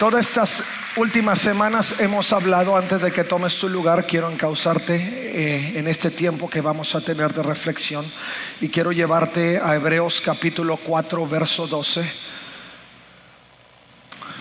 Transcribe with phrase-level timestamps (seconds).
[0.00, 0.64] Todas estas
[0.96, 6.10] últimas semanas hemos hablado, antes de que tomes tu lugar, quiero encauzarte eh, en este
[6.10, 8.02] tiempo que vamos a tener de reflexión.
[8.62, 12.10] Y quiero llevarte a Hebreos capítulo 4, verso 12.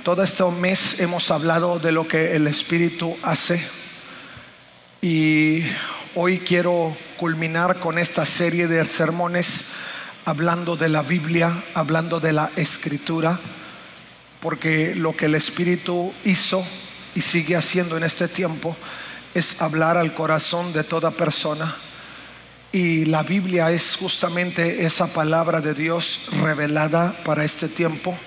[0.01, 3.61] Todo este mes hemos hablado de lo que el Espíritu hace.
[5.01, 5.63] Y
[6.15, 9.65] hoy quiero culminar con esta serie de sermones
[10.23, 13.37] hablando de la Biblia, hablando de la Escritura
[14.41, 16.65] porque lo que el Espíritu hizo
[17.15, 18.75] y sigue haciendo en este tiempo
[19.33, 21.75] es hablar al corazón de toda persona.
[22.71, 28.17] Y la Biblia es justamente esa palabra de Dios revelada para este tiempo.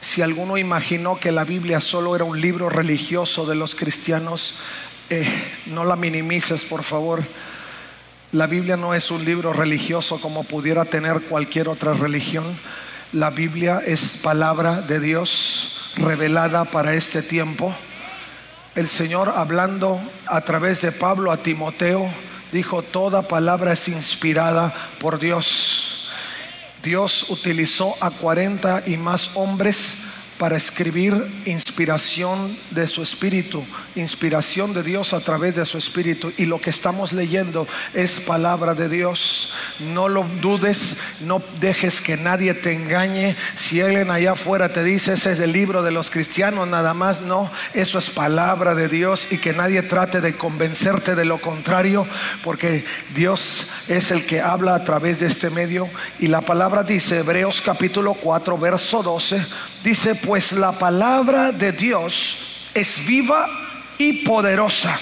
[0.00, 4.58] Si alguno imaginó que la Biblia solo era un libro religioso de los cristianos,
[5.10, 5.28] eh,
[5.66, 7.24] no la minimices, por favor.
[8.32, 12.44] La Biblia no es un libro religioso como pudiera tener cualquier otra religión
[13.12, 17.74] la Biblia es palabra de Dios revelada para este tiempo.
[18.74, 22.10] El Señor hablando a través de Pablo a Timoteo
[22.52, 26.10] dijo, toda palabra es inspirada por Dios.
[26.82, 29.96] Dios utilizó a 40 y más hombres
[30.42, 36.32] para escribir inspiración de su espíritu, inspiración de Dios a través de su espíritu.
[36.36, 39.54] Y lo que estamos leyendo es palabra de Dios.
[39.78, 43.36] No lo dudes, no dejes que nadie te engañe.
[43.54, 47.20] Si alguien allá afuera te dice ese es el libro de los cristianos, nada más
[47.20, 52.04] no, eso es palabra de Dios y que nadie trate de convencerte de lo contrario,
[52.42, 52.84] porque
[53.14, 55.88] Dios es el que habla a través de este medio.
[56.18, 62.68] Y la palabra dice, Hebreos capítulo 4, verso 12 Dice, pues la palabra de Dios
[62.72, 63.48] es viva
[63.98, 64.98] y poderosa.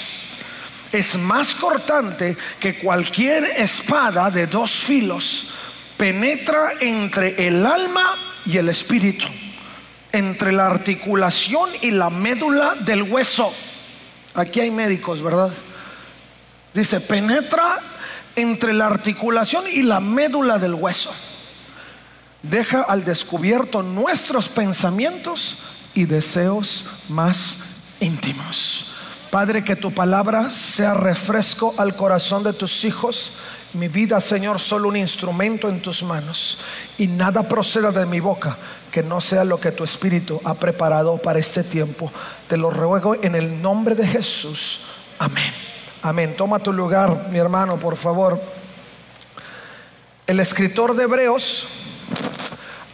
[0.90, 5.50] Es más cortante que cualquier espada de dos filos.
[5.98, 9.26] Penetra entre el alma y el espíritu,
[10.12, 13.52] entre la articulación y la médula del hueso.
[14.32, 15.50] Aquí hay médicos, ¿verdad?
[16.72, 17.80] Dice, penetra
[18.34, 21.14] entre la articulación y la médula del hueso
[22.42, 25.56] deja al descubierto nuestros pensamientos
[25.94, 27.58] y deseos más
[28.00, 28.86] íntimos.
[29.30, 33.32] Padre, que tu palabra sea refresco al corazón de tus hijos.
[33.72, 36.58] Mi vida, Señor, solo un instrumento en tus manos.
[36.98, 38.56] Y nada proceda de mi boca
[38.90, 42.10] que no sea lo que tu Espíritu ha preparado para este tiempo.
[42.48, 44.80] Te lo ruego en el nombre de Jesús.
[45.20, 45.54] Amén.
[46.02, 46.34] Amén.
[46.36, 48.40] Toma tu lugar, mi hermano, por favor.
[50.26, 51.68] El escritor de Hebreos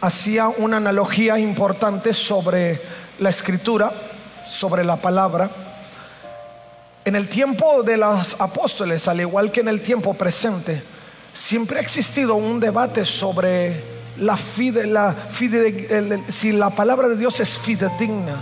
[0.01, 2.81] hacía una analogía importante sobre
[3.19, 3.91] la escritura,
[4.45, 5.49] sobre la palabra.
[7.03, 10.83] En el tiempo de los apóstoles, al igual que en el tiempo presente,
[11.33, 13.97] siempre ha existido un debate sobre
[16.29, 18.35] si la palabra de Dios es fidedigna.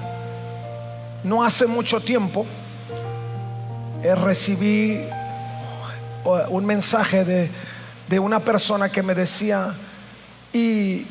[1.24, 2.46] No hace mucho tiempo
[4.04, 5.06] eh, recibí
[6.50, 7.50] un mensaje
[8.08, 9.76] de una persona que me decía,
[10.56, 11.06] y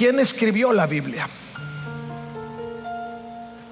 [0.00, 1.28] ¿Quién escribió la Biblia?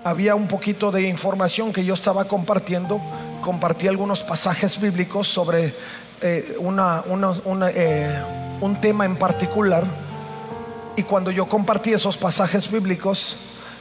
[0.05, 3.01] Había un poquito de información que yo estaba compartiendo.
[3.41, 5.69] Compartí algunos pasajes bíblicos sobre
[6.21, 8.23] eh, eh,
[8.61, 9.85] un tema en particular.
[10.97, 13.37] Y cuando yo compartí esos pasajes bíblicos,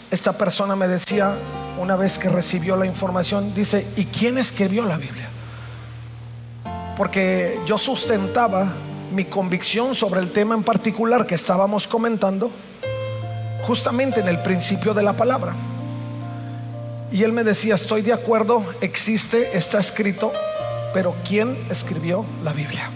[0.10, 1.36] esta persona me decía,
[1.78, 5.28] una vez que recibió la información, dice, ¿y quién escribió la Biblia?
[6.96, 8.72] Porque yo sustentaba
[9.12, 12.52] mi convicción sobre el tema en particular que estábamos comentando
[13.64, 15.56] justamente en el principio de la palabra.
[17.12, 20.32] Y él me decía, estoy de acuerdo, existe, está escrito,
[20.94, 22.90] pero ¿quién escribió la Biblia?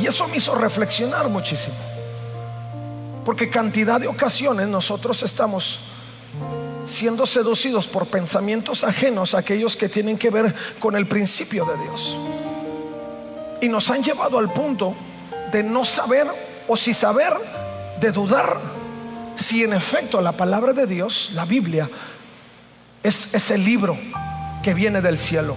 [0.00, 1.76] Y eso me hizo reflexionar muchísimo.
[3.24, 5.80] Porque cantidad de ocasiones nosotros estamos
[6.86, 11.82] siendo seducidos por pensamientos ajenos a aquellos que tienen que ver con el principio de
[11.82, 12.18] Dios.
[13.64, 14.94] Y nos han llevado al punto
[15.50, 16.26] de no saber
[16.68, 17.32] o si saber,
[17.98, 18.60] de dudar
[19.36, 21.88] si en efecto la palabra de Dios, la Biblia,
[23.02, 23.96] es ese libro
[24.62, 25.56] que viene del cielo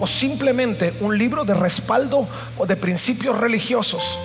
[0.00, 2.26] o simplemente un libro de respaldo
[2.58, 4.18] o de principios religiosos.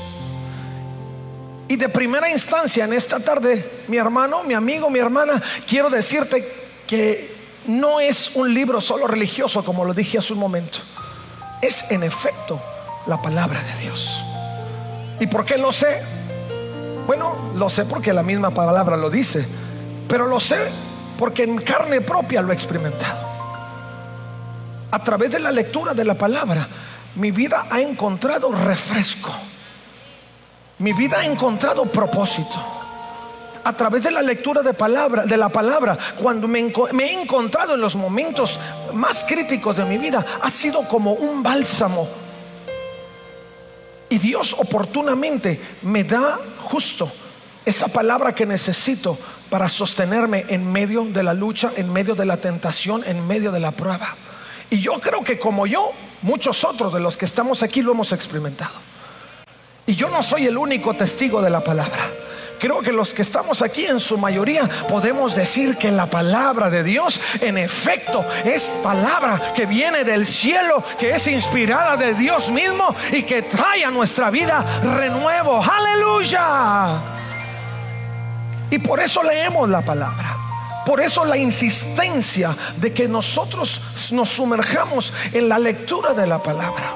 [1.68, 6.52] Y de primera instancia en esta tarde, mi hermano, mi amigo, mi hermana, quiero decirte
[6.88, 7.36] que
[7.68, 10.80] no es un libro solo religioso, como lo dije hace un momento.
[11.62, 12.60] Es en efecto
[13.08, 14.24] la palabra de Dios.
[15.20, 16.02] ¿Y por qué lo sé?
[17.06, 19.46] Bueno, lo sé porque la misma palabra lo dice,
[20.08, 20.72] pero lo sé
[21.18, 23.30] porque en carne propia lo he experimentado.
[24.92, 26.68] A través de la lectura de la palabra,
[27.16, 29.32] mi vida ha encontrado refresco.
[30.80, 32.56] Mi vida ha encontrado propósito.
[33.64, 37.76] A través de la lectura de, palabra, de la palabra, cuando me, me he encontrado
[37.76, 38.60] en los momentos
[38.94, 42.08] más críticos de mi vida, ha sido como un bálsamo
[44.12, 47.10] y Dios oportunamente me da justo
[47.66, 49.18] esa palabra que necesito
[49.50, 53.62] para sostenerme en medio de la lucha, en medio de la tentación, en medio de
[53.62, 54.16] la prueba.
[54.70, 55.94] Y yo creo que como yo,
[56.24, 58.74] muchos otros de los que estamos aquí lo hemos experimentado.
[59.88, 62.12] Y yo no soy el único testigo de la palabra
[62.62, 66.84] creo que los que estamos aquí en su mayoría podemos decir que la palabra de
[66.84, 72.96] Dios en efecto es palabra que viene del cielo, que es inspirada de Dios mismo
[73.12, 75.60] y que trae a nuestra vida renuevo.
[75.64, 77.02] Aleluya.
[78.70, 80.38] Y por eso leemos la palabra.
[80.86, 83.82] Por eso la insistencia de que nosotros
[84.12, 86.94] nos sumerjamos en la lectura de la palabra.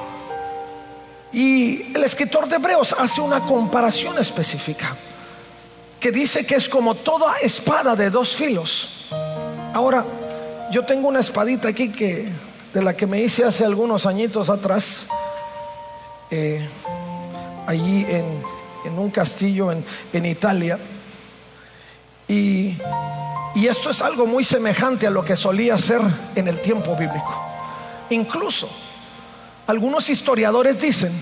[1.32, 4.96] Y el escritor de Hebreos hace una comparación específica
[6.00, 9.06] que dice que es como toda espada de dos filos.
[9.72, 10.04] Ahora,
[10.70, 12.28] yo tengo una espadita aquí que
[12.72, 15.06] de la que me hice hace algunos añitos atrás,
[16.30, 16.68] eh,
[17.66, 18.42] allí en,
[18.98, 20.78] un castillo en, Italia.
[22.28, 22.76] Y,
[23.54, 26.00] y esto es algo muy semejante a lo que solía ser
[26.34, 27.34] en el tiempo bíblico.
[28.10, 28.68] Incluso
[29.66, 31.12] algunos historiadores dicen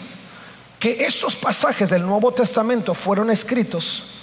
[0.79, 4.14] que estos pasajes del Nuevo Testamento fueron escritos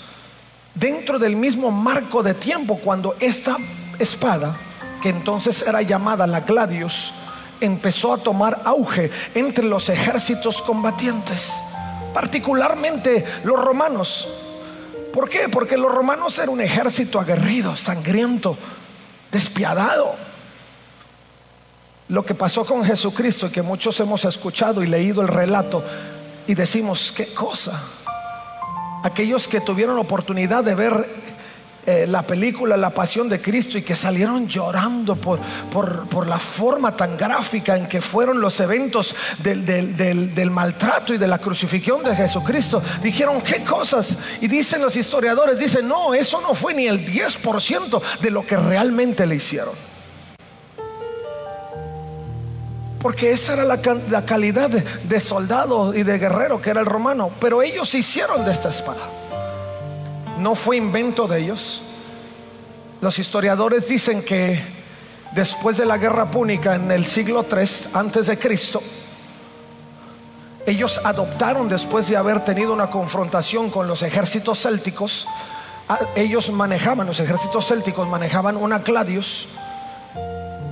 [0.75, 3.57] dentro del mismo marco de tiempo cuando esta
[3.99, 4.57] espada,
[5.01, 7.13] que entonces era llamada la Gladius,
[7.59, 11.51] empezó a tomar auge entre los ejércitos combatientes,
[12.13, 14.27] particularmente los romanos.
[15.13, 15.49] ¿Por qué?
[15.49, 18.57] Porque los romanos eran un ejército aguerrido, sangriento,
[19.31, 20.15] despiadado.
[22.07, 25.83] Lo que pasó con Jesucristo, que muchos hemos escuchado y leído el relato,
[26.47, 27.81] y decimos, ¿qué cosa?
[29.03, 31.07] Aquellos que tuvieron oportunidad de ver
[31.83, 35.39] eh, la película La Pasión de Cristo y que salieron llorando por,
[35.71, 41.27] por, la forma tan gráfica en que fueron los eventos del, del, maltrato y de
[41.27, 44.15] la crucifixión de Jesucristo, dijeron, ¿qué cosas?
[44.41, 48.57] Y dicen los historiadores, dicen, no, eso no fue ni el 10% de lo que
[48.57, 49.90] realmente le hicieron.
[53.01, 53.81] Porque esa era la,
[54.25, 57.31] calidad de, soldado y de guerrero que era el romano.
[57.39, 59.09] Pero ellos hicieron de esta espada.
[60.37, 61.81] No fue invento de ellos.
[63.01, 64.63] Los historiadores dicen que
[65.33, 68.83] después de la guerra púnica en el siglo 3 antes de Cristo,
[70.67, 75.27] ellos adoptaron después de haber tenido una confrontación con los ejércitos célticos,
[76.15, 79.47] ellos manejaban, los ejércitos célticos manejaban una Cladius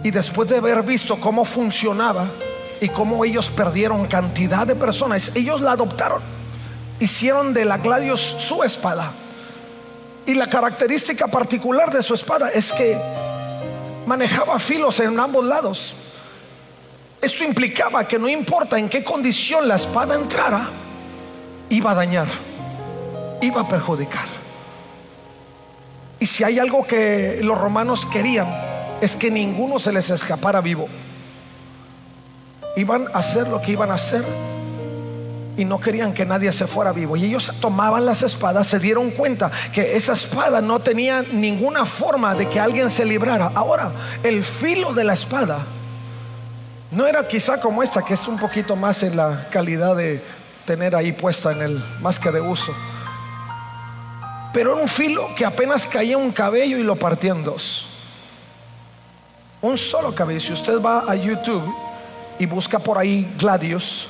[0.04, 2.30] y después de haber visto cómo funcionaba
[2.80, 6.22] y cómo ellos perdieron cantidad de personas, ellos la adoptaron.
[7.00, 9.12] Hicieron de la Gladius su espada.
[10.26, 12.98] Y la característica particular de su espada es que
[14.06, 15.94] manejaba filos en ambos lados.
[17.22, 20.70] Eso implicaba que no importa en qué condición la espada entrara,
[21.70, 22.28] iba a dañar,
[23.42, 24.28] iba a perjudicar.
[26.20, 28.69] Y si hay algo que los romanos querían,
[29.02, 30.88] es que ninguno se les escapara vivo.
[32.76, 34.24] Iban a hacer lo que iban a hacer
[35.58, 37.18] y no querían que nadie se fuera vivo.
[37.18, 42.34] Y ellos tomaban las espadas, se dieron cuenta que esa espada no tenía ninguna forma
[42.36, 43.52] de que alguien se librara.
[43.54, 43.92] Ahora,
[44.24, 45.66] el filo de la espada
[46.92, 50.24] no era quizá como esta, que es un poquito más en la calidad de
[50.66, 52.74] tener ahí puesta en el más que de uso.
[54.54, 57.89] Pero era un filo que apenas caía un cabello y lo partía en dos.
[59.62, 60.40] Un solo cabello.
[60.40, 61.64] Si usted va a YouTube
[62.38, 64.08] y busca por ahí Gladius,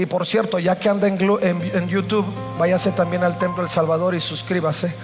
[0.00, 2.24] y por cierto, ya que anda en, YouTube,
[2.58, 4.94] váyase también al Templo del Salvador y suscríbase.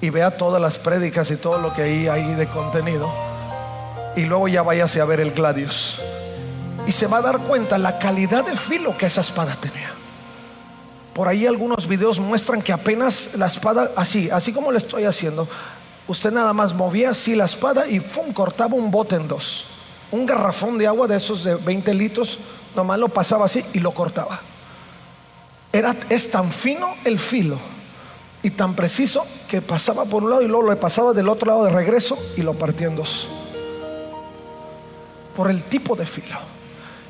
[0.00, 3.12] Y vea todas las prédicas y todo lo que ahí hay de contenido.
[4.14, 5.98] Y luego ya váyase a ver el Gladius.
[6.86, 9.90] Y se va a dar cuenta la calidad de filo que esa espada tenía.
[11.12, 15.48] Por ahí algunos videos muestran que apenas la espada, así, así como le estoy haciendo,
[16.08, 18.32] usted nada más movía así la espada y ¡fum!
[18.32, 19.64] cortaba un bote en dos.
[20.10, 22.38] Un garrafón de agua de esos de 20 litros,
[22.74, 24.40] nomás lo pasaba así y lo cortaba.
[25.72, 27.58] era, es tan fino el filo
[28.42, 31.64] y tan preciso que pasaba por un lado y luego lo pasaba del otro lado
[31.64, 33.28] de regreso y lo partía en dos.
[35.36, 36.38] Por el tipo de filo.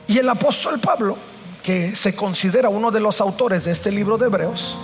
[0.06, 1.16] Y el apóstol Pablo,
[1.62, 4.76] que se considera uno de los autores de este libro de Hebreos,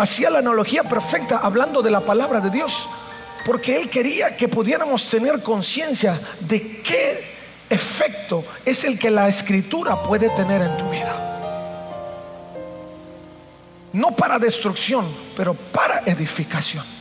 [0.00, 2.88] hacía la analogía perfecta hablando de la palabra de Dios,
[3.44, 7.24] porque él quería que pudiéramos tener conciencia de qué
[7.68, 11.26] efecto es el que la escritura puede tener en tu vida.
[13.92, 16.99] No para destrucción, pero para edificación.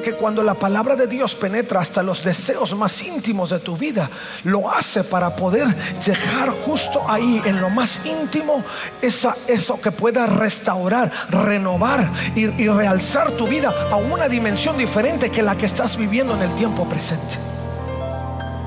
[0.00, 4.08] Porque cuando la palabra de Dios penetra hasta los deseos más íntimos de tu vida,
[4.44, 8.64] lo hace para poder llegar justo ahí, en lo más íntimo,
[9.02, 15.54] eso que pueda restaurar, renovar y, realzar tu vida a una dimensión diferente que la
[15.54, 17.36] que estás viviendo en el tiempo presente.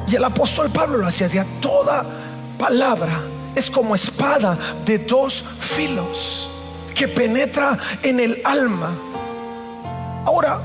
[0.08, 2.06] Y el apóstol Pablo lo hacía, toda
[2.60, 3.24] palabra
[3.56, 6.48] es como espada de dos filos
[6.94, 8.92] que penetra en el alma.
[10.26, 10.62] Ahora,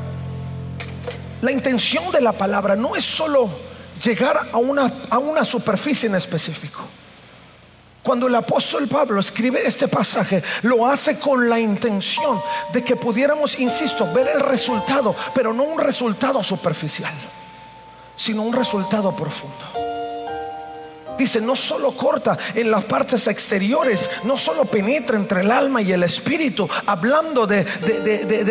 [1.40, 3.48] la intención de la palabra no es solo
[4.02, 6.80] llegar a una, a una superficie en específico.
[8.02, 12.40] Cuando el apóstol Pablo escribe este pasaje, lo hace con la intención
[12.72, 17.12] de que pudiéramos, insisto, ver el resultado, pero no un resultado superficial,
[18.16, 19.87] sino un resultado profundo.
[21.18, 25.90] Dice, no solo corta en las partes exteriores, no solo penetra entre el alma y
[25.90, 27.66] el espíritu, hablando de,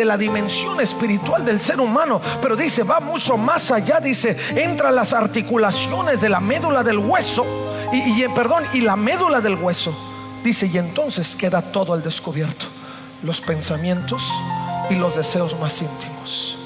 [0.04, 5.14] la dimensión espiritual del ser humano, pero dice, va mucho más allá, dice, entra las
[5.14, 7.46] articulaciones de la médula del hueso,
[7.90, 9.96] y, perdón, y la médula del hueso,
[10.44, 12.66] dice, y entonces queda todo al descubierto,
[13.22, 14.22] los pensamientos
[14.90, 16.58] y los deseos más íntimos.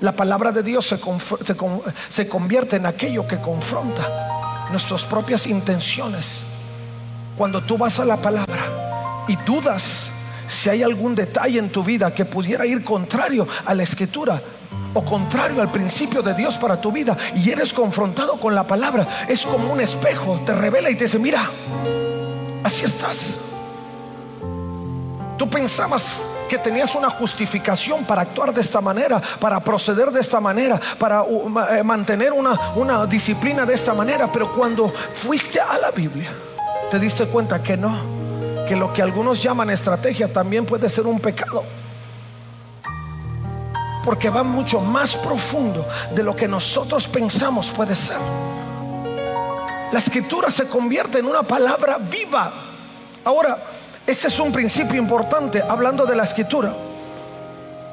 [0.00, 0.98] La palabra de Dios se,
[2.10, 4.40] se, convierte en aquello que confronta
[4.70, 6.40] nuestras propias intenciones.
[7.36, 10.10] Cuando tú vas a la palabra y dudas
[10.46, 14.42] si hay algún detalle en tu vida que pudiera ir contrario a la escritura
[14.92, 19.26] o contrario al principio de Dios para tu vida y eres confrontado con la palabra,
[19.28, 21.48] es como un espejo, te revela y te dice, mira,
[22.64, 23.38] así estás.
[25.38, 30.40] Tú pensabas que tenías una justificación para actuar de esta manera, para proceder de esta
[30.40, 34.30] manera, para uh, eh, mantener una, una disciplina de esta manera.
[34.32, 36.28] Pero cuando fuiste a la Biblia,
[36.90, 37.96] te diste cuenta que no,
[38.66, 41.62] que lo que algunos llaman estrategia también puede ser un pecado.
[44.04, 48.18] Porque va mucho más profundo de lo que nosotros pensamos puede ser.
[49.92, 52.52] La escritura se convierte en una palabra viva.
[53.24, 53.56] Ahora,
[54.10, 56.74] este es un principio importante hablando de la escritura.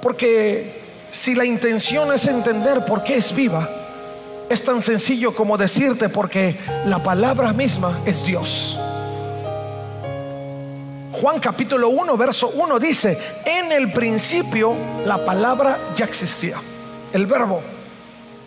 [0.02, 0.82] Porque
[1.12, 3.70] si la intención es entender por qué es viva,
[4.50, 8.78] es tan sencillo como decirte porque la palabra misma es Dios.
[11.12, 16.58] Juan capítulo 1, verso 1 dice, en el principio la palabra ya existía.
[17.14, 17.62] El verbo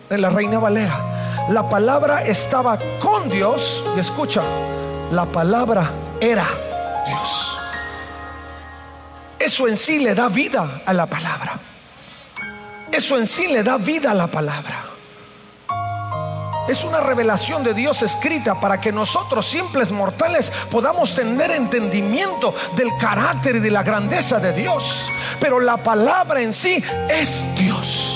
[0.09, 1.47] de la reina Valera.
[1.51, 4.43] La palabra estaba con Dios y escucha,
[5.11, 6.47] la palabra era
[7.07, 7.60] Dios.
[9.41, 11.59] Eso en sí le da vida a la palabra.
[12.93, 14.85] Eso en sí le da vida a la palabra.
[16.69, 22.91] Es una revelación de Dios escrita para que nosotros, simples mortales, podamos tener entendimiento del
[23.01, 25.11] carácter y de la grandeza de Dios.
[25.41, 28.10] Pero la palabra en sí es Dios.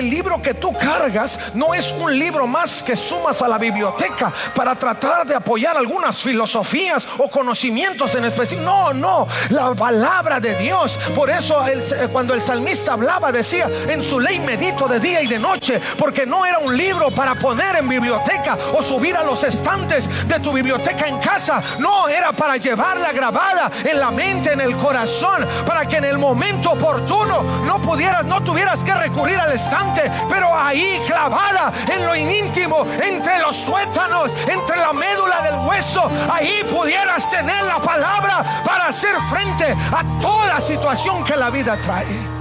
[0.00, 4.32] El libro que tú cargas no es un libro más que sumas a la biblioteca
[4.54, 8.62] para tratar de apoyar algunas filosofías o conocimientos en específico.
[8.62, 10.98] No, no, la palabra de Dios.
[11.14, 15.26] Por eso eh, cuando el salmista hablaba decía, en su ley medito de día y
[15.26, 19.44] de noche, porque no era un libro para poner en biblioteca o subir a los
[19.44, 21.62] estantes de tu biblioteca en casa.
[21.78, 26.16] No, era para llevarla grabada en la mente, en el corazón, para que en el
[26.16, 29.89] momento oportuno no pudieras, no tuvieras que recurrir al estante
[30.28, 36.64] pero ahí clavada en lo íntimo, entre los tuétanos, entre la médula del hueso, ahí
[36.70, 42.40] pudieras tener la palabra para hacer frente a toda situación que la vida trae.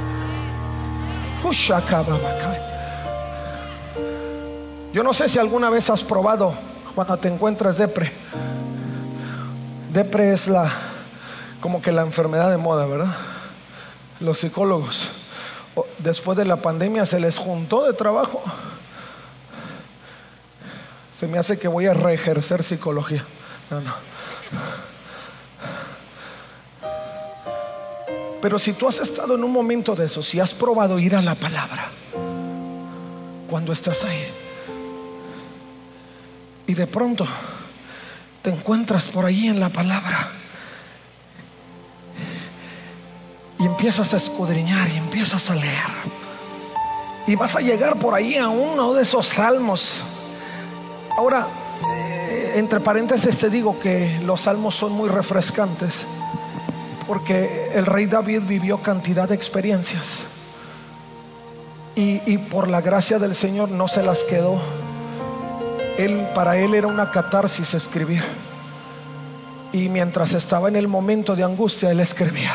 [4.94, 6.54] Yo no sé si alguna vez has probado
[6.96, 8.12] cuando te encuentras depre.
[9.94, 10.70] Depre es la
[11.62, 13.16] como que la enfermedad de moda, ¿verdad?
[14.20, 15.12] Los psicólogos
[15.98, 18.42] después de la pandemia se les juntó de trabajo.
[21.18, 23.26] Se me hace que voy a reejercer psicología.
[23.70, 23.94] No, no.
[28.42, 31.22] Pero si tú has estado en un momento de eso, si has probado ir a
[31.22, 31.90] la palabra,
[33.50, 34.28] cuando estás ahí,
[36.66, 37.28] y de pronto
[38.42, 40.32] te encuentras por ahí en la palabra
[43.80, 45.90] empiezas a escudriñar y empiezas a leer.
[47.26, 50.04] Y vas a llegar por ahí a uno de esos salmos.
[51.18, 51.48] Ahora,
[51.96, 56.04] eh, entre paréntesis te digo que los salmos son muy refrescantes
[57.08, 60.20] porque el rey David vivió cantidad de experiencias
[61.96, 64.60] y, y por la gracia del Señor no se las quedó.
[65.98, 68.26] Él, para él era una catarsis escribir.
[69.72, 72.54] Y mientras estaba en el momento de angustia, él escribía.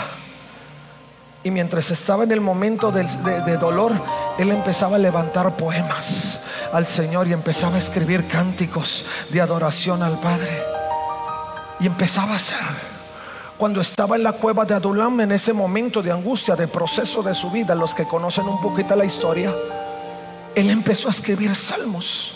[1.44, 3.92] Y mientras estaba en el momento de, dolor,
[4.38, 6.40] él empezaba a levantar poemas
[6.72, 10.62] al Señor y empezaba a escribir cánticos de adoración al Padre.
[11.78, 12.56] Y empezaba a hacer.
[13.58, 17.34] Cuando estaba en la cueva de Adulam, en ese momento de angustia, de proceso de
[17.34, 19.54] su vida, los que conocen un poquito la historia,
[20.54, 22.33] él empezó a escribir salmos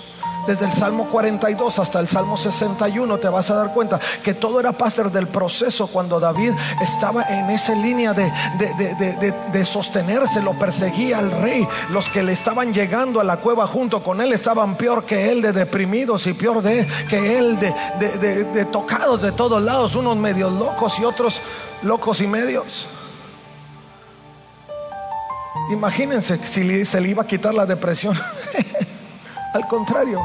[0.48, 4.58] desde el Salmo 42 hasta el Salmo 61, te vas a dar cuenta que todo
[4.58, 8.32] era parte del proceso cuando David estaba en esa línea de,
[9.52, 11.68] de, sostenerse, lo perseguía al rey.
[11.90, 15.42] Los que le estaban llegando a la cueva junto con él estaban peor que él
[15.42, 20.98] de deprimidos y peor de, que él de, tocados de todos lados, unos medios locos
[20.98, 21.42] y otros
[21.82, 22.86] locos y medios.
[25.70, 28.18] Imagínense si se le iba a quitar la depresión.
[29.52, 30.20] Al contrario,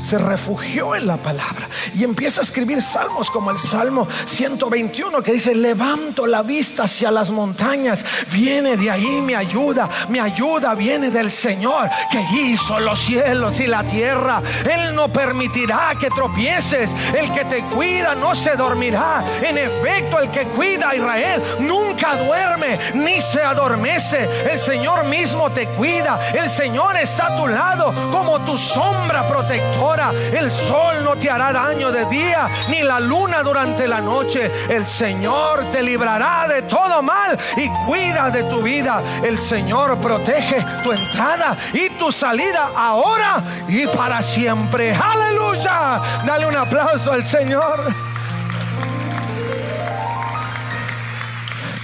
[0.00, 5.32] se refugió en la palabra y empieza a escribir salmos como el Salmo 121 que
[5.32, 11.10] dice, levanto la vista hacia las montañas, viene de ahí mi ayuda, mi ayuda viene
[11.10, 14.42] del Señor que hizo los cielos y la tierra.
[14.70, 19.24] Él no permitirá que tropieces, el que te cuida no se dormirá.
[19.42, 24.28] En efecto, el que cuida a Israel nunca duerme ni se adormece.
[24.50, 29.87] El Señor mismo te cuida, el Señor está a tu lado como tu sombra protectora
[29.96, 34.50] el sol no te hará daño de día, ni la luna durante la noche.
[34.68, 39.02] El Señor te librará de todo mal y cuida de tu vida.
[39.22, 44.94] El Señor protege tu entrada y tu salida ahora y para siempre.
[44.94, 46.00] Aleluya.
[46.26, 47.94] Dale un aplauso al Señor.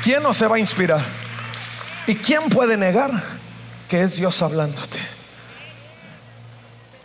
[0.03, 1.03] ¿Quién no se va a inspirar?
[2.07, 3.11] ¿Y quién puede negar
[3.89, 4.99] que es Dios hablándote?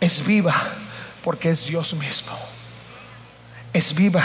[0.00, 0.54] Es viva
[1.22, 2.32] porque es Dios mismo.
[3.72, 4.24] Es viva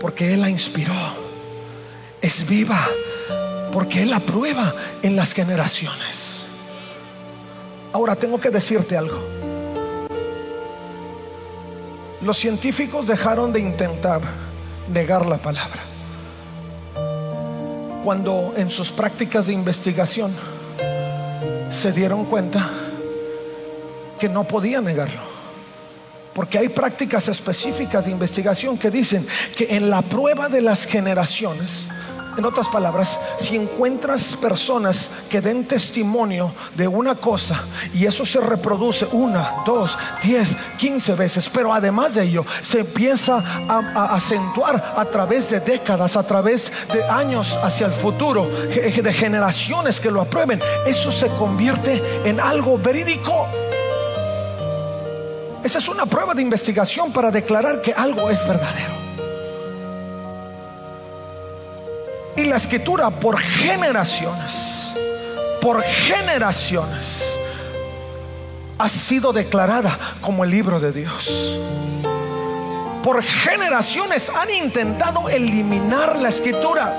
[0.00, 0.94] porque Él la inspiró.
[2.20, 2.88] Es viva
[3.72, 6.42] porque Él la prueba en las generaciones.
[7.92, 9.20] Ahora tengo que decirte algo.
[12.22, 14.22] Los científicos dejaron de intentar
[14.92, 15.80] negar la palabra.
[18.02, 20.32] Cuando en sus prácticas de investigación
[21.70, 22.68] se dieron cuenta
[24.18, 25.33] que no podían negarlo.
[26.34, 31.86] Porque hay prácticas específicas de investigación que dicen que en la prueba de las generaciones,
[32.36, 38.40] en otras palabras, si encuentras personas que den testimonio de una cosa y eso se
[38.40, 45.04] reproduce una, dos, diez, quince veces, pero además de ello se empieza a, acentuar a
[45.04, 50.60] través de décadas, a través de años hacia el futuro, de generaciones que lo aprueben,
[50.86, 53.46] eso se convierte en algo verídico.
[55.64, 58.92] Esa es una prueba de investigación para declarar que algo es verdadero.
[62.36, 64.92] Y la escritura por generaciones,
[65.62, 67.38] por generaciones,
[68.76, 71.58] ha sido declarada como el libro de Dios.
[73.02, 76.92] Por generaciones han intentado eliminar la escritura.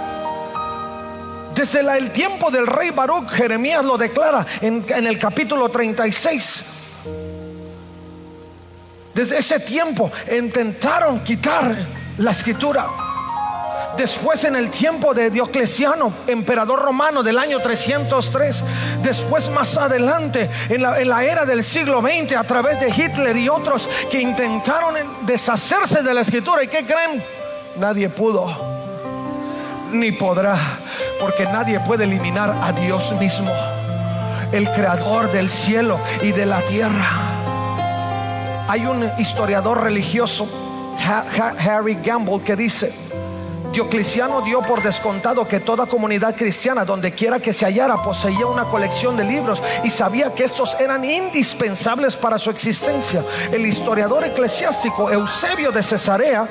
[1.53, 6.65] Desde el tiempo del rey Baruch, Jeremías lo declara en, en el capítulo 36
[9.15, 11.73] desde ese tiempo intentaron quitar
[12.17, 12.85] la escritura.
[13.95, 18.63] Después en el tiempo de Diocleciano, emperador romano del año 303.
[19.01, 23.37] Después más adelante, en la, en la, era del siglo XX, a través de Hitler
[23.37, 26.61] y otros que intentaron deshacerse de la escritura.
[26.61, 27.23] ¿Y qué creen?
[27.77, 28.53] Nadie pudo,
[29.93, 30.57] ni podrá,
[31.21, 33.51] porque nadie puede eliminar a Dios mismo,
[34.51, 37.34] el creador del cielo y de la tierra.
[38.67, 40.47] Hay un historiador religioso,
[40.97, 42.91] Harry Gamble, que dice,
[43.71, 48.63] Diocleciano dio por descontado que toda comunidad cristiana, donde quiera que se hallara, poseía una
[48.63, 53.21] colección de libros y sabía que estos eran indispensables para su existencia.
[53.51, 56.47] El historiador eclesiástico Eusebio de Cesarea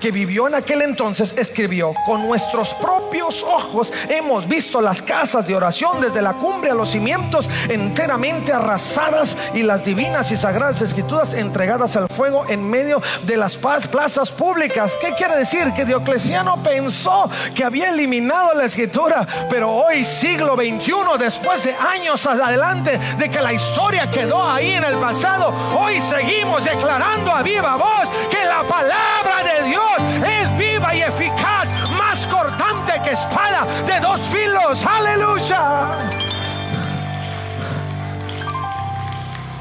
[0.00, 5.54] que vivió en aquel entonces, escribió, con nuestros propios ojos hemos visto las casas de
[5.54, 11.34] oración desde la cumbre a los cimientos enteramente arrasadas y las divinas y sagradas escrituras
[11.34, 14.92] entregadas al fuego en medio de las plazas públicas.
[15.00, 15.72] ¿Qué quiere decir?
[15.74, 22.24] Que Diocleciano pensó que había eliminado la escritura, pero hoy siglo XXI, después de años
[22.26, 27.76] adelante de que la historia quedó ahí en el pasado, hoy seguimos declarando a viva
[27.76, 34.00] voz que la palabra de Dios es viva y eficaz, más cortante que espada de
[34.00, 34.84] dos filos.
[34.86, 36.10] Aleluya.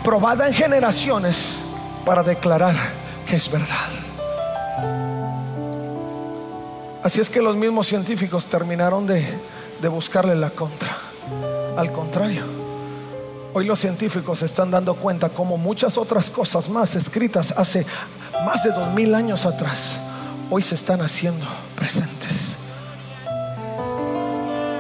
[0.03, 1.59] Probada en generaciones
[2.05, 2.75] para declarar
[3.27, 3.89] que es verdad.
[7.03, 9.27] Así es que los mismos científicos terminaron de,
[9.81, 10.97] de buscarle la contra.
[11.77, 12.43] Al contrario,
[13.53, 17.85] hoy los científicos se están dando cuenta como muchas otras cosas más escritas hace
[18.45, 19.99] más de dos mil años atrás,
[20.49, 22.55] hoy se están haciendo presentes.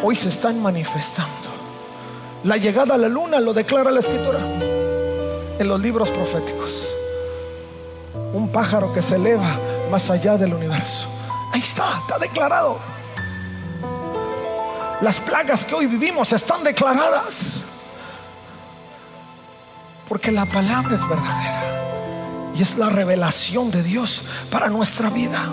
[0.03, 1.31] Hoy se están manifestando.
[2.43, 4.39] La llegada a la luna lo declara la escritura
[5.59, 6.87] en los libros proféticos.
[8.33, 11.07] Un pájaro que se eleva más allá del universo.
[11.51, 12.79] Ahí está, está declarado.
[15.01, 17.61] Las plagas que hoy vivimos están declaradas.
[20.07, 21.76] Porque la palabra es verdadera.
[22.57, 25.45] Y es la revelación de Dios para nuestra vida.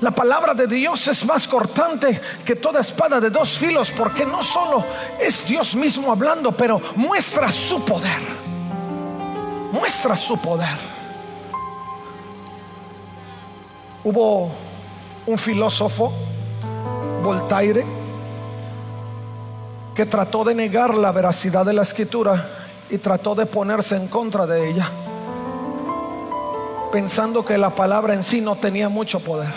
[0.00, 4.42] La palabra de Dios es más cortante que toda espada de dos filos porque no
[4.42, 4.84] solo
[5.20, 8.20] es Dios mismo hablando, pero muestra su poder.
[9.70, 10.78] Muestra su poder.
[14.02, 14.50] Hubo
[15.26, 16.12] un filósofo,
[17.22, 17.84] Voltaire,
[19.94, 22.48] que trató de negar la veracidad de la escritura
[22.88, 24.90] y trató de ponerse en contra de ella
[26.94, 29.52] pensando que la palabra en sí no tenía mucho poder.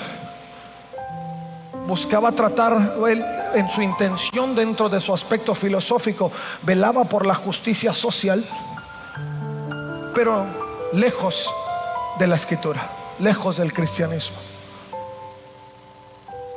[1.85, 3.23] Buscaba tratar, él,
[3.53, 6.31] en su intención dentro de su aspecto filosófico,
[6.63, 8.43] velaba por la justicia social,
[10.15, 10.47] pero
[10.93, 11.47] lejos
[12.17, 14.37] de la escritura, lejos del cristianismo.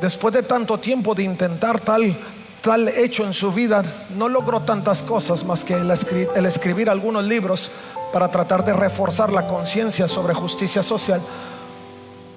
[0.01, 2.17] Después de tanto tiempo de intentar tal,
[2.63, 3.85] tal hecho en su vida,
[4.17, 5.93] no logró tantas cosas más que el,
[6.35, 7.71] el escribir algunos libros
[8.13, 11.21] para tratar de reforzar la conciencia sobre justicia social.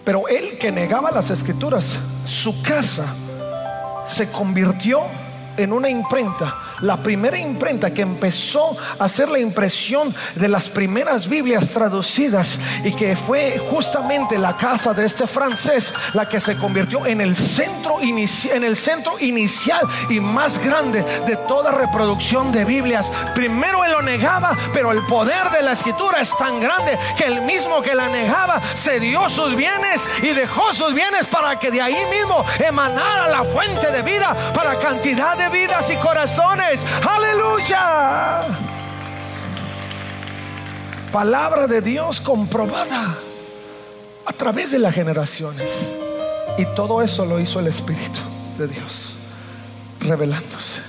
[0.04, 3.06] Pero él que negaba las escrituras, su casa
[4.06, 5.02] se convirtió
[5.58, 11.28] en una imprenta la primera imprenta que empezó a hacer la impresión de las primeras
[11.28, 17.06] Biblias traducidas y que fue justamente la casa de este francés la que se convirtió
[17.06, 23.10] en el centro, en el centro inicial y más grande de toda reproducción de Biblias.
[23.34, 27.42] Primero él lo negaba, pero el poder de la escritura es tan grande que el
[27.42, 31.82] mismo que la negaba se dio sus bienes y dejó sus bienes para que de
[31.82, 36.73] ahí mismo emanara la fuente de vida para cantidad de vidas y corazones.
[37.08, 38.48] Aleluya.
[41.12, 43.18] Palabra de Dios comprobada
[44.26, 45.90] a través de las generaciones.
[46.58, 48.20] Y todo eso lo hizo el Espíritu
[48.58, 49.18] de Dios,
[50.00, 50.82] revelándose.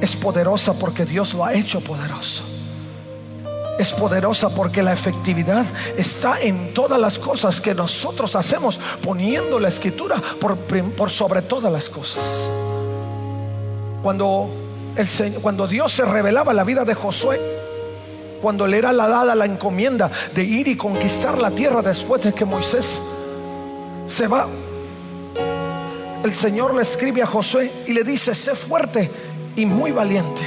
[0.00, 2.42] Es poderosa porque Dios lo ha hecho poderoso.
[3.78, 5.64] Es poderosa porque la efectividad
[5.96, 11.88] está en todas las cosas que nosotros hacemos, poniendo la escritura por, sobre todas las
[11.88, 12.22] cosas.
[14.02, 14.50] Cuando,
[14.96, 17.40] el, cuando Dios se revelaba la vida de Josué,
[18.40, 22.32] cuando le era la dada la encomienda de ir y conquistar la tierra después de
[22.32, 23.00] que Moisés
[24.06, 24.46] se va,
[26.24, 29.10] el Señor le escribe a Josué y le dice, sé fuerte
[29.56, 30.42] y muy valiente.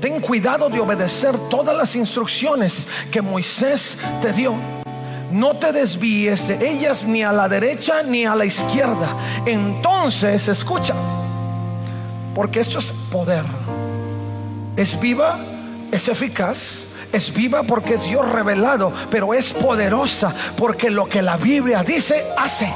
[0.00, 4.54] Ten cuidado de obedecer todas las instrucciones que Moisés te dio.
[5.30, 9.08] No te desvíes de ellas ni a la derecha ni a la izquierda.
[9.44, 10.94] Entonces, escucha,
[12.38, 13.42] porque esto es poder.
[14.76, 15.40] Es viva,
[15.90, 21.36] es eficaz, es viva porque es Dios revelado, pero es poderosa porque lo que la
[21.36, 22.72] Biblia dice hace.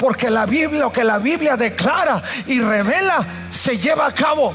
[0.00, 4.52] Porque la Biblia, lo que la Biblia declara y revela, se lleva a cabo,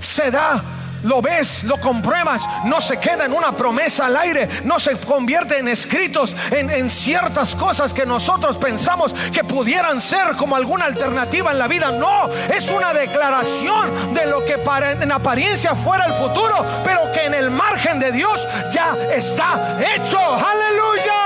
[0.00, 0.60] se da
[1.02, 5.58] lo ves, lo compruebas, no se queda en una promesa al aire, no se convierte
[5.58, 11.58] en escritos, en, ciertas cosas que nosotros pensamos que pudieran ser como alguna alternativa en
[11.58, 11.90] la vida.
[11.92, 17.26] No, es una declaración de lo que para, en apariencia fuera el futuro, pero que
[17.26, 20.18] en el margen de Dios ya está hecho.
[20.18, 21.16] Aleluya.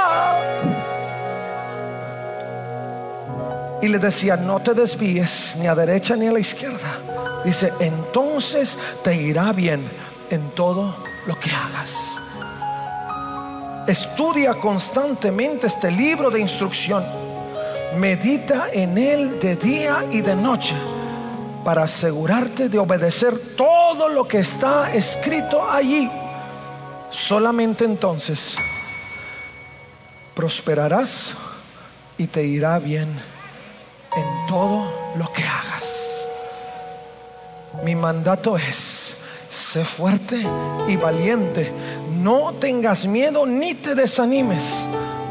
[3.83, 7.10] Y le decía, no te desvíes ni a derecha ni a la izquierda
[7.45, 9.89] Dice, entonces te irá bien
[10.31, 10.95] en todo
[11.27, 11.97] lo que hagas.
[13.87, 17.05] Estudia constantemente este libro de instrucción.
[17.97, 20.75] Medita en él de día y de noche
[21.65, 26.11] para asegurarte de obedecer todo lo que está escrito allí.
[27.11, 28.55] Solamente entonces
[30.35, 31.33] prosperarás
[32.17, 33.09] y te irá bien
[34.17, 35.90] en todo lo que hagas.
[37.85, 39.15] Mi mandato es,
[39.51, 40.47] sé fuerte
[40.87, 41.73] y valiente,
[42.19, 44.63] no tengas miedo ni te desanimes,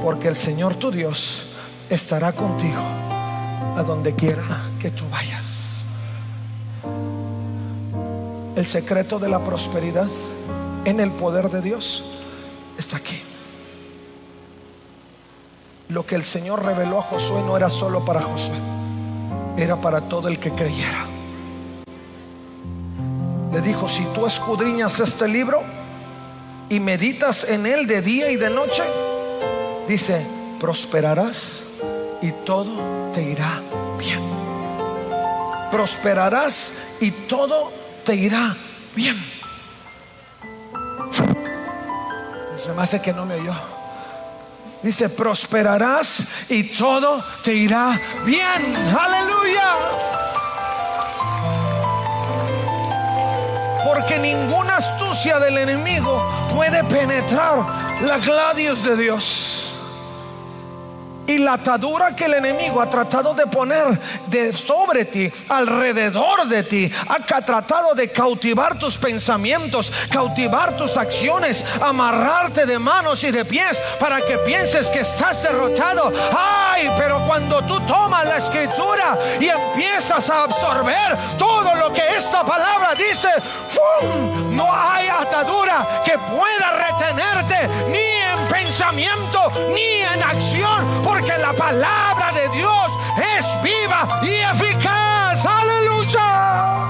[0.04, 1.46] porque el Señor tu Dios
[1.90, 2.82] estará contigo
[3.76, 5.84] a donde quiera que tú vayas.
[8.56, 10.10] El secreto de la prosperidad
[10.86, 12.04] en el poder de Dios
[12.78, 13.22] está aquí.
[15.90, 18.58] Lo que el Señor reveló a Josué no era solo para Josué,
[19.56, 21.09] era para todo el que creyera.
[23.52, 25.64] Le dijo, si tú escudriñas este libro
[26.70, 28.84] y meditas en él de día y de noche,
[29.88, 30.26] dice,
[30.60, 31.64] prosperarás
[32.22, 33.62] y todo te irá
[33.98, 34.22] bien.
[35.72, 37.72] Prosperarás y todo
[38.06, 38.56] te irá
[38.96, 39.18] bien.
[42.56, 43.54] Se me hace que no me oyó.
[44.84, 48.76] Dice, prosperarás y todo te irá bien.
[48.98, 50.29] Aleluya.
[54.10, 59.69] Porque ninguna astucia del enemigo puede penetrar la gladios de Dios.
[61.30, 64.00] Y la atadura que el enemigo ha tratado de poner
[64.56, 72.66] sobre ti, alrededor de ti, ha tratado de cautivar tus pensamientos, cautivar tus acciones, amarrarte
[72.66, 76.12] de manos y de pies para que pienses que estás derrotado.
[76.36, 82.44] Ay, pero cuando tú tomas la escritura y empiezas a absorber todo lo que esta
[82.44, 83.30] palabra dice,
[83.70, 84.56] ¡fum!
[84.56, 87.56] no hay atadura que pueda retenerte
[87.90, 90.79] ni en pensamiento ni en acción,
[91.52, 95.46] la palabra de Dios es viva y eficaz.
[95.46, 96.86] Aleluya.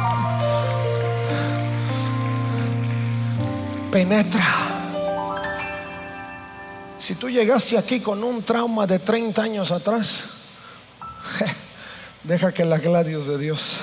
[3.90, 4.46] Penetra.
[6.98, 10.26] Si tú llegaste aquí con un trauma de 30 años atrás,
[12.24, 13.78] deja que la gladios de Dios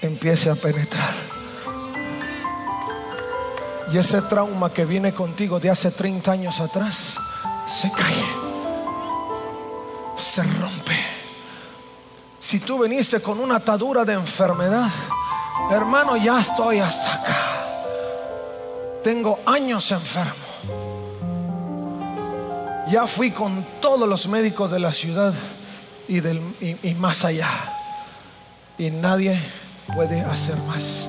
[0.00, 1.14] empiece a penetrar.
[3.92, 7.14] Y ese trauma que viene contigo de hace 30 años atrás,
[7.68, 8.41] se cae,
[10.16, 10.96] se rompe.
[12.40, 14.90] Si tú viniste con una atadura de enfermedad,
[15.70, 17.36] hermano, ya estoy hasta acá.
[19.02, 20.34] Tengo años enfermo.
[22.88, 25.32] Ya fui con todos los médicos de la ciudad
[26.08, 27.48] y, y más allá.
[28.76, 29.40] Y nadie
[29.94, 31.08] puede hacer más.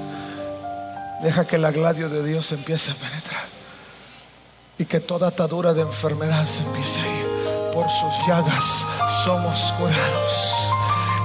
[1.21, 3.43] Deja que la gladio de Dios empiece a penetrar.
[4.77, 7.42] Y que toda atadura de enfermedad se empiece a ir.
[7.73, 8.85] Por sus llagas
[9.23, 10.72] somos curados.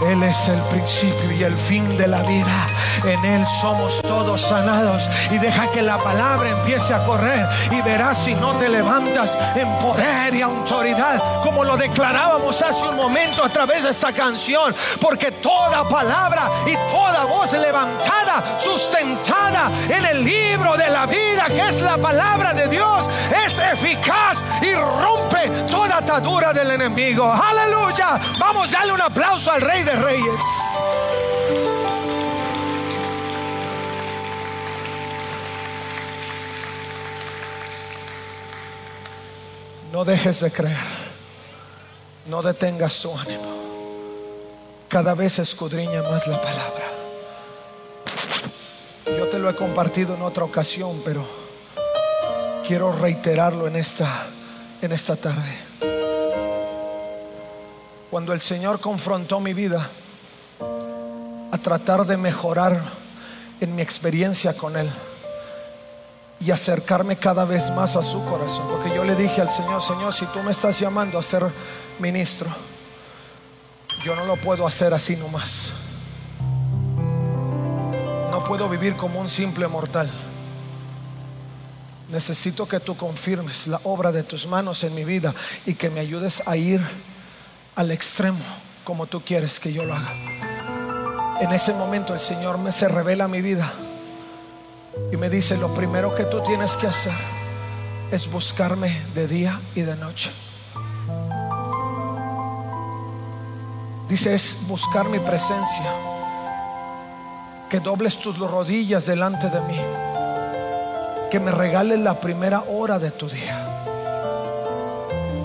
[0.06, 2.68] Él es el principio y el fin de la vida.
[3.04, 5.08] En Él somos todos sanados.
[5.30, 7.48] Y deja que la palabra empiece a correr.
[7.70, 11.42] Y verás si no te levantas en poder y autoridad.
[11.42, 14.74] Como lo declarábamos hace un momento a través de esta canción.
[15.00, 21.68] Porque toda palabra y toda voz levantada, sustentada en el libro de la vida, que
[21.68, 23.06] es la palabra de Dios,
[23.44, 27.32] es eficaz y rompe toda atadura del enemigo.
[27.32, 28.20] Aleluya.
[28.38, 30.40] Vamos a darle un aplauso al Rey Reyes.
[39.92, 40.76] No dejes de creer.
[42.26, 43.58] No detengas tu ánimo.
[44.88, 46.84] Cada vez escudriña más la palabra.
[49.06, 51.26] Yo te lo he compartido en otra ocasión, pero
[52.66, 54.26] quiero reiterarlo en esta
[54.80, 55.67] en esta tarde.
[58.10, 59.90] Cuando el Señor confrontó mi vida
[61.50, 62.80] a tratar de mejorar
[63.60, 64.88] en mi experiencia con Él
[66.40, 68.66] y acercarme cada vez más a su corazón.
[68.70, 71.44] Porque yo le dije al Señor, Señor, si tú me estás llamando a ser
[71.98, 72.48] ministro,
[74.02, 75.72] yo no lo puedo hacer así nomás.
[78.30, 80.08] No puedo vivir como un simple mortal.
[82.08, 85.34] Necesito que tú confirmes la obra de tus manos en mi vida
[85.66, 86.80] y que me ayudes a ir
[87.78, 88.40] al extremo
[88.82, 90.12] como tú quieres que yo lo haga.
[91.40, 93.72] En ese momento el Señor me se revela mi vida
[95.12, 97.14] y me dice, lo primero que tú tienes que hacer
[98.10, 100.32] es buscarme de día y de noche.
[104.08, 105.92] Dice, es buscar mi presencia,
[107.70, 109.80] que dobles tus rodillas delante de mí,
[111.30, 113.77] que me regales la primera hora de tu día.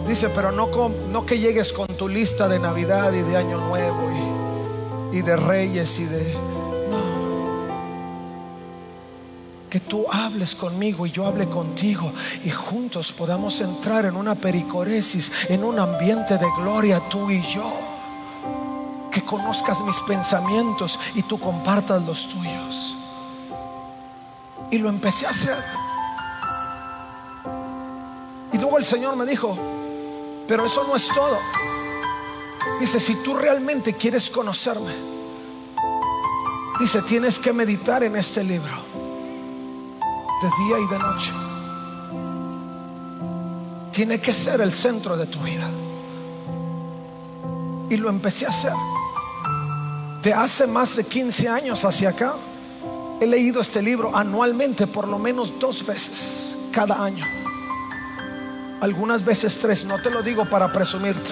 [0.07, 4.11] Dice, pero no, que llegues con tu lista de Navidad y de Año Nuevo
[5.13, 6.33] y, y de Reyes y de...
[6.89, 7.23] No.
[9.69, 12.11] Que tú hables conmigo y yo hable contigo
[12.43, 17.73] y juntos podamos entrar en una pericoresis, en un ambiente de gloria tú y yo.
[19.09, 22.97] Que conozcas mis pensamientos y tú compartas los tuyos.
[24.69, 25.57] Y lo empecé a hacer.
[28.51, 29.57] Y luego el Señor me dijo,
[30.47, 31.39] pero eso no es todo.
[32.79, 34.93] Dice, si tú realmente quieres conocerme,
[36.79, 38.71] dice, tienes que meditar en este libro
[40.41, 41.31] de día y de noche.
[43.91, 45.69] Tiene que ser el centro de tu vida.
[47.89, 48.73] Y lo empecé a hacer.
[50.23, 52.33] De hace más de 15 años hacia acá,
[53.21, 57.42] he leído este libro anualmente por lo menos dos veces cada año
[58.83, 59.85] algunas veces tres.
[59.85, 61.31] No te lo digo para presumirte.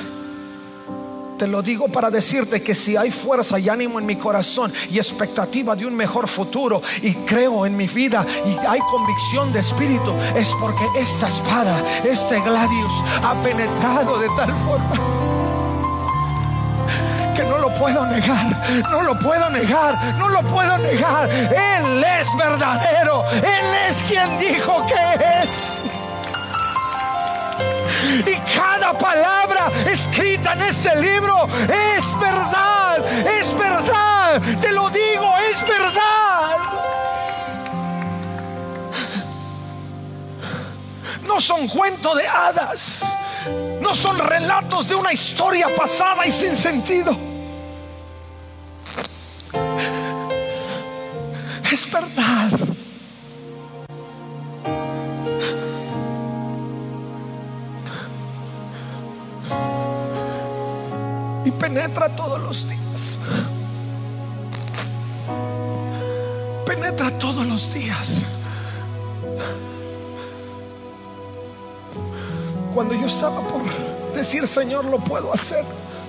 [1.38, 4.98] Te lo digo para decirte que si hay fuerza y ánimo en mi corazón y
[4.98, 10.14] expectativa de un mejor futuro y creo en mi vida y hay convicción de espíritu,
[10.36, 14.94] es porque esta espada, este gladius, ha penetrado de tal forma
[17.36, 21.30] que no lo puedo negar, no lo puedo negar, no lo puedo negar.
[21.30, 25.82] Él es verdadero, Él es quien dijo que es.
[28.20, 34.42] Y cada palabra escrita en este libro es verdad, es verdad.
[34.60, 36.58] Te lo digo, es verdad.
[41.26, 43.04] No son cuentos de hadas.
[43.82, 47.18] No son relatos de una historia pasada y sin sentido.
[51.72, 52.71] Es verdad.
[61.50, 63.18] Penetra todos los días.
[66.66, 68.24] Penetra todos los días.
[72.74, 73.64] Cuando yo estaba por
[74.14, 75.66] decir, Señor, lo puedo hacer,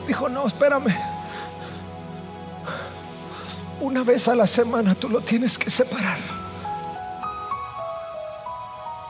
[0.07, 0.95] dijo, no, espérame.
[3.81, 6.19] Una vez a la semana tú lo tienes que separar.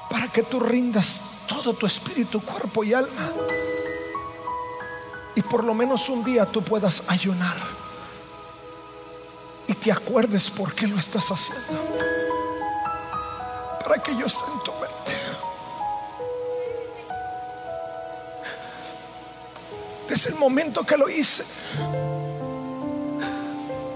[0.09, 3.33] Para que tú rindas todo tu espíritu, cuerpo y alma
[5.35, 7.57] y por lo menos un día tú puedas ayunar
[9.67, 11.81] y te acuerdes por qué lo estás haciendo.
[13.83, 15.13] Para que yo esté en tu mente.
[20.09, 21.45] Desde el momento que lo hice,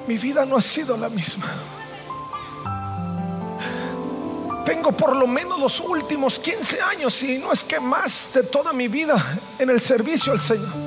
[0.07, 1.47] mi vida no ha sido la misma.
[4.65, 8.73] Tengo por lo menos los últimos 15 años, y no es que más de toda
[8.73, 10.86] mi vida en el servicio al Señor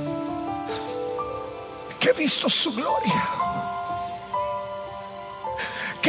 [1.99, 3.38] que he visto su gloria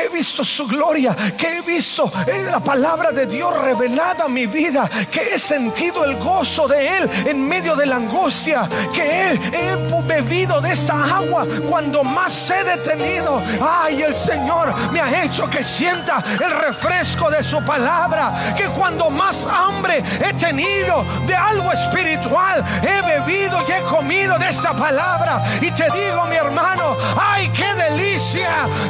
[0.00, 2.10] que he visto su gloria, que he visto
[2.50, 7.10] la palabra de Dios revelada a mi vida, que he sentido el gozo de Él
[7.26, 13.40] en medio de la angustia, que he, bebido de esta agua cuando más he detenido.
[13.60, 19.08] Ay, el Señor me ha hecho que sienta el refresco de su palabra, que cuando
[19.08, 25.44] más hambre he tenido de algo espiritual, he bebido y he comido de esa palabra.
[25.60, 28.39] Y te digo, mi hermano, ay, qué delicia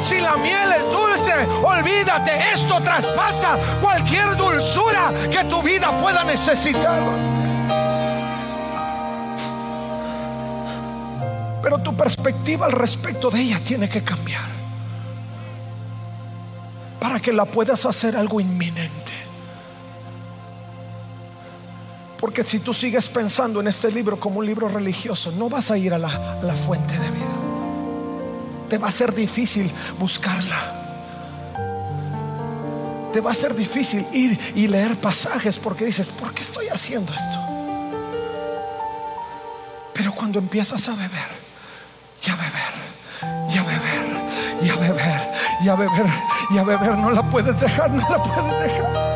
[0.01, 7.03] si la miel es dulce, olvídate, esto traspasa cualquier dulzura que tu vida pueda necesitar.
[11.63, 14.49] Pero tu perspectiva al respecto de ella tiene que cambiar
[16.99, 19.13] para que la puedas hacer algo inminente.
[22.19, 25.79] Porque si tú sigues pensando en este libro como un libro religioso, no vas a
[25.79, 27.50] ir a la, a la fuente de vida.
[28.71, 30.81] Te va a ser difícil buscarla
[33.13, 37.13] te va a ser difícil ir y leer pasajes porque dices, ¿por qué estoy haciendo
[37.13, 37.39] esto?
[39.93, 41.11] Pero cuando empiezas a beber,
[42.25, 45.31] y a beber, y a beber, y a beber,
[45.63, 46.07] y a beber,
[46.51, 49.10] y a beber, no la puedes dejar, no la puedes dejar de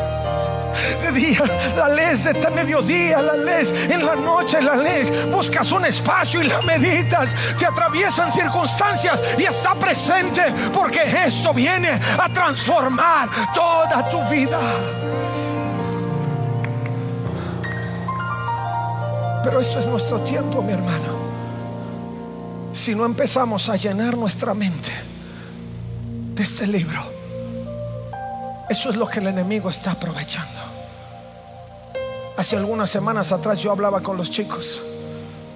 [1.15, 1.41] día,
[1.77, 6.47] la lees de mediodía, la lees en la noche, la lees, buscas un espacio y
[6.47, 10.43] la meditas, te atraviesan circunstancias y está presente
[10.73, 11.89] porque esto viene
[12.19, 14.61] a transformar toda tu vida.
[19.43, 21.25] Pero esto es nuestro tiempo, mi hermano.
[22.73, 24.91] Si no empezamos a llenar nuestra mente
[26.35, 27.01] de este libro,
[28.69, 30.74] eso es lo que el enemigo está aprovechando
[32.45, 34.83] Hace algunas semanas atrás yo hablaba con los chicos,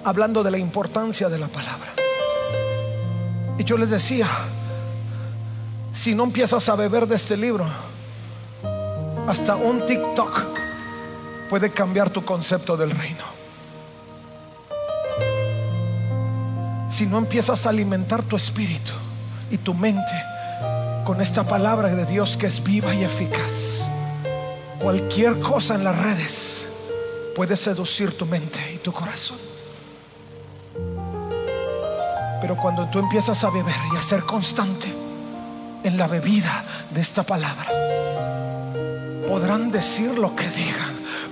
[0.03, 1.93] hablando de la importancia de la palabra.
[3.59, 4.25] Y yo les decía,
[5.93, 7.67] si no empiezas a beber de este libro,
[9.27, 10.45] hasta un TikTok
[11.47, 13.23] puede cambiar tu concepto del reino.
[16.89, 18.93] Si no empiezas a alimentar tu espíritu
[19.51, 20.23] y tu mente
[21.05, 23.87] con esta palabra de Dios que es viva y eficaz,
[24.79, 26.58] cualquier cosa en las redes
[27.35, 29.37] puede seducir tu mente y tu corazón.
[32.41, 34.87] Pero cuando tú empiezas a beber y a ser constante
[35.83, 37.67] en la bebida de esta palabra,
[39.27, 40.88] podrán decir lo que digan,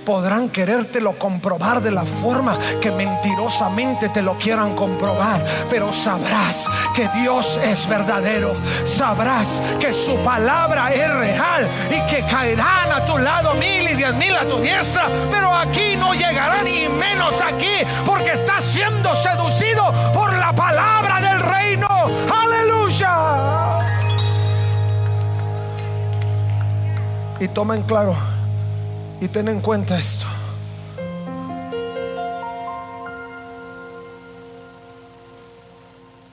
[0.08, 7.06] podrán querértelo comprobar de la forma que mentirosamente te lo quieran comprobar, pero sabrás que
[7.20, 8.54] Dios es verdadero,
[8.86, 14.14] sabrás que su palabra es real y que caerán a tu lado mil y diez
[14.14, 19.92] mil a tu diestra, pero aquí no llegarán ni menos aquí porque estás siendo seducido
[20.14, 21.86] por la palabra del reino.
[22.32, 23.14] Aleluya.
[27.40, 28.37] Y tomen claro
[29.20, 30.26] y ten en cuenta esto.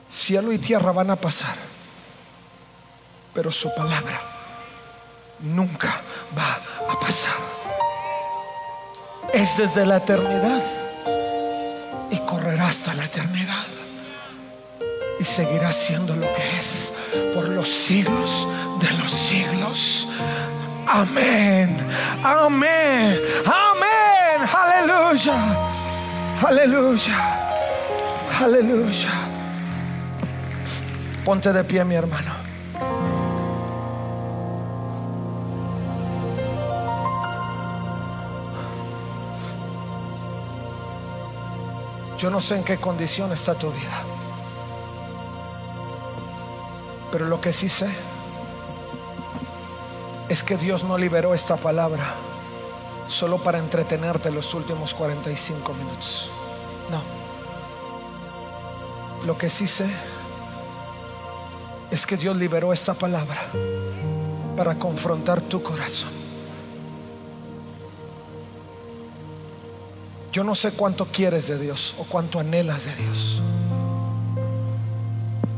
[0.08, 1.56] Cielo y tierra van a pasar,
[3.32, 4.20] pero su palabra
[5.40, 6.00] nunca
[6.36, 6.60] va
[6.92, 7.36] a pasar.
[9.32, 10.62] Es desde la eternidad
[12.10, 13.66] y correrá hasta la eternidad
[15.20, 16.92] y seguirá siendo lo que es
[17.34, 18.46] por los siglos
[18.80, 20.08] de los siglos.
[20.88, 21.76] Amén,
[22.22, 25.34] amén, amén, aleluya,
[26.46, 27.18] aleluya,
[28.40, 29.10] aleluya.
[31.24, 32.32] Ponte de pie, mi hermano.
[42.16, 44.02] Yo no sé en qué condición está tu vida,
[47.10, 47.88] pero lo que sí sé
[50.36, 52.12] es que Dios no liberó esta palabra
[53.08, 56.30] solo para entretenerte los últimos 45 minutos.
[56.90, 57.00] No.
[59.26, 59.86] Lo que sí sé
[61.90, 63.46] es que Dios liberó esta palabra
[64.58, 66.10] para confrontar tu corazón.
[70.32, 73.40] Yo no sé cuánto quieres de Dios o cuánto anhelas de Dios.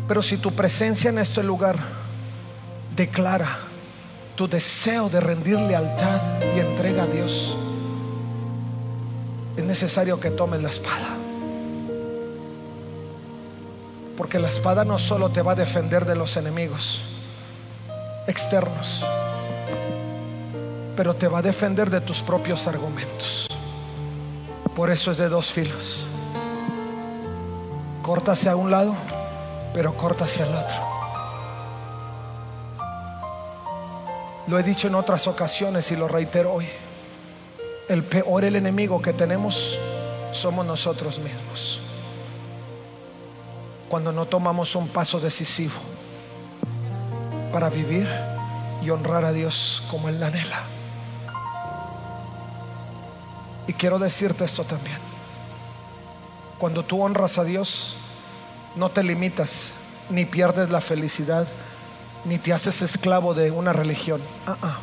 [0.06, 1.76] Pero si tu presencia en este lugar
[2.94, 3.67] declara
[4.38, 6.20] tu deseo de rendir lealtad
[6.54, 7.56] y entrega a Dios,
[9.56, 11.16] es necesario que tomes la espada.
[14.16, 17.02] Porque la espada no solo te va a defender de los enemigos
[18.28, 19.04] externos,
[20.96, 23.48] pero te va a defender de tus propios argumentos.
[24.76, 26.06] Por eso es de dos filos.
[28.02, 28.94] Corta hacia un lado,
[29.74, 30.87] pero corta hacia el otro.
[34.48, 36.66] Lo he dicho en otras ocasiones y lo reitero hoy.
[37.86, 39.78] El peor el enemigo que tenemos
[40.32, 41.82] somos nosotros mismos.
[43.90, 45.74] Cuando no tomamos un paso decisivo
[47.52, 48.08] para vivir
[48.82, 50.62] y honrar a Dios como Él anhela.
[53.66, 54.96] Y quiero decirte esto también.
[56.58, 57.94] Cuando tú honras a Dios,
[58.76, 59.72] no te limitas
[60.08, 61.46] ni pierdes la felicidad
[62.24, 64.20] ni te haces esclavo de una religión.
[64.46, 64.78] Ah, ah,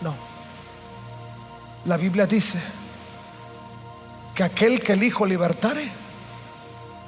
[0.00, 0.14] no.
[1.84, 2.58] La Biblia dice
[4.34, 5.90] que aquel que el Hijo libertare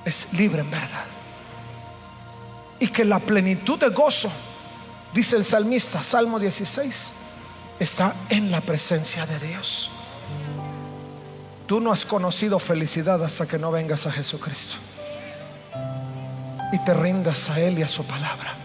[0.05, 1.05] es libre en verdad.
[2.81, 4.31] Y que la plenitud de gozo,
[5.13, 7.13] dice el salmista, Salmo 16,
[7.79, 9.91] está en la presencia de Dios.
[11.67, 14.77] Tú no has conocido felicidad hasta que no vengas a Jesucristo
[16.73, 18.57] y te rindas a Él y a su palabra.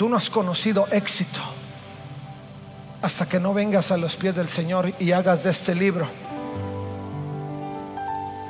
[0.00, 1.40] Tú no has conocido éxito
[3.02, 6.08] hasta que no vengas a los pies del Señor y hagas de este libro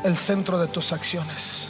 [0.04, 1.66] el centro de tus acciones.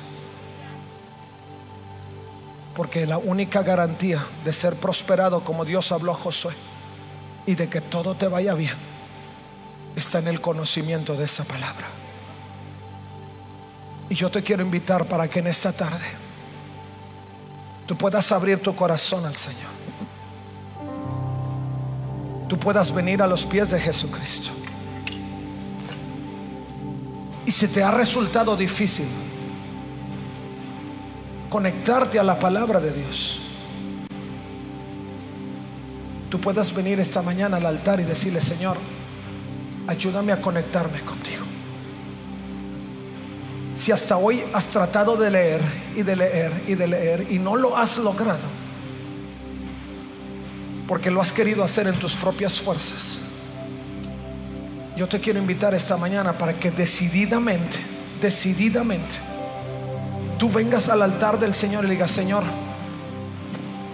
[2.76, 6.52] Porque la única garantía de ser prosperado como Dios habló a Josué
[7.46, 8.76] y de que todo te vaya bien
[9.96, 11.86] está en el conocimiento de esa palabra.
[14.10, 16.19] Y yo te quiero invitar para que en esta tarde
[17.90, 19.72] tú puedas abrir tu corazón al Señor.
[22.48, 24.50] Tú puedas venir a los pies de Jesucristo.
[27.44, 29.08] Y si te ha resultado difícil
[31.48, 33.40] conectarte a la palabra de Dios,
[36.30, 38.76] tú puedas venir esta mañana al altar y decirle, Señor,
[39.88, 41.44] ayúdame a conectarme contigo.
[43.80, 45.62] Si hasta hoy has tratado de leer
[45.96, 48.38] y de leer y de leer y no lo has logrado,
[50.86, 53.16] porque lo has querido hacer en tus propias fuerzas,
[54.98, 57.78] yo te quiero invitar esta mañana para que decididamente,
[58.20, 59.16] decididamente,
[60.38, 62.42] tú vengas al altar del Señor y digas, Señor,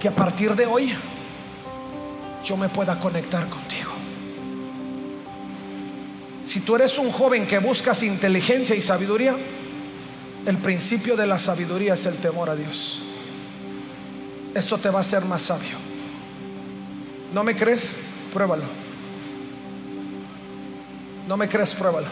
[0.03, 0.95] que a partir de hoy
[2.43, 3.93] yo me pueda conectar contigo.
[6.45, 9.37] Si tú eres un joven que buscas inteligencia y sabiduría,
[10.47, 13.03] el principio de la sabiduría es el temor a Dios.
[14.55, 15.77] Esto te va a hacer más sabio.
[17.35, 17.97] ¿No me crees?
[18.33, 18.63] Pruébalo.
[21.27, 21.75] ¿No me crees?
[21.75, 22.07] Pruébalo.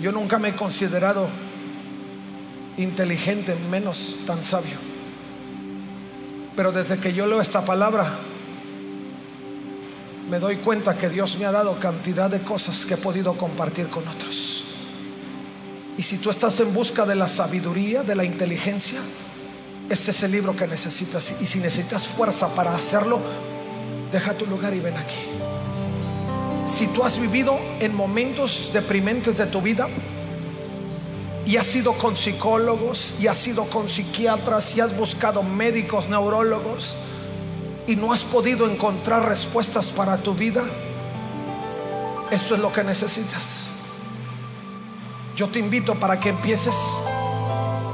[0.00, 1.28] Yo nunca me he considerado
[2.76, 4.76] inteligente, menos tan sabio.
[6.56, 8.18] Pero desde que yo leo esta palabra,
[10.28, 13.88] me doy cuenta que Dios me ha dado cantidad de cosas que he podido compartir
[13.88, 14.67] con otros.
[15.98, 19.00] Y si tú estás en busca de la sabiduría, de la inteligencia,
[19.90, 21.34] este es el libro que necesitas.
[21.40, 23.18] Y si necesitas fuerza para hacerlo,
[24.12, 25.18] deja tu lugar y ven aquí.
[26.68, 29.88] Si tú has vivido en momentos deprimentes de tu vida
[31.44, 36.96] y has ido con psicólogos y has ido con psiquiatras y has buscado médicos, neurólogos
[37.88, 40.62] y no has podido encontrar respuestas para tu vida,
[42.30, 43.57] esto es lo que necesitas.
[45.38, 46.74] Yo te invito para que empieces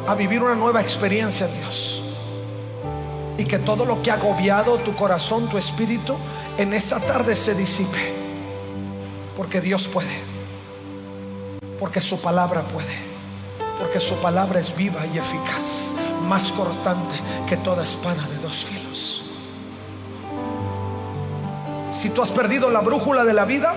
[0.09, 2.03] a vivir una nueva experiencia en Dios.
[3.37, 6.17] Y que todo lo que ha agobiado tu corazón, tu espíritu,
[6.57, 8.15] en esta tarde se disipe.
[9.37, 10.23] Porque Dios puede.
[11.79, 12.97] Porque su palabra puede.
[13.79, 15.93] Porque su palabra es viva y eficaz.
[16.27, 17.15] Más cortante
[17.47, 19.23] que toda espada de dos filos.
[21.93, 23.75] Si tú has perdido la brújula de la vida,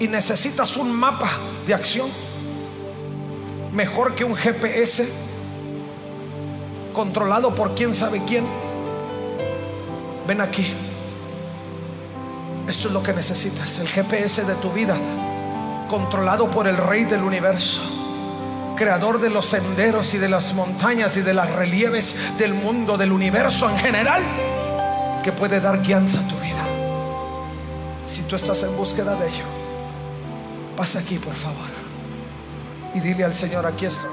[0.00, 1.30] y necesitas un mapa
[1.66, 2.10] de acción
[3.72, 5.08] mejor que un GPS
[6.92, 8.44] controlado por quién sabe quién,
[10.26, 10.74] ven aquí.
[12.66, 14.96] Esto es lo que necesitas, el GPS de tu vida,
[15.88, 17.80] controlado por el Rey del universo,
[18.76, 23.12] creador de los senderos y de las montañas y de las relieves del mundo, del
[23.12, 24.22] universo en general,
[25.22, 26.66] que puede dar guianza a tu vida.
[28.06, 29.57] Si tú estás en búsqueda de ello
[30.78, 31.66] Pasa aquí, por favor.
[32.94, 34.12] Y dile al Señor, aquí estoy.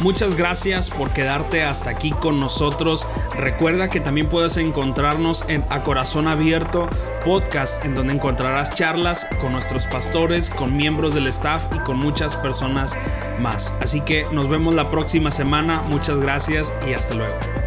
[0.00, 3.08] Muchas gracias por quedarte hasta aquí con nosotros.
[3.34, 6.90] Recuerda que también puedes encontrarnos en A Corazón Abierto
[7.24, 12.36] podcast, en donde encontrarás charlas con nuestros pastores, con miembros del staff y con muchas
[12.36, 12.98] personas
[13.40, 13.72] más.
[13.80, 15.80] Así que nos vemos la próxima semana.
[15.80, 17.65] Muchas gracias y hasta luego.